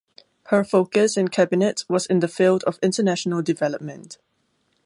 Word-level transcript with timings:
Her 0.47 0.63
focus 0.63 1.15
in 1.15 1.27
Cabinet 1.27 1.83
was 1.87 2.07
in 2.07 2.21
the 2.21 2.27
field 2.27 2.63
of 2.63 2.79
international 2.81 3.43
development. 3.43 4.17